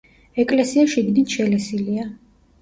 [0.43, 2.09] ეკლესია შიგნით შელესილია.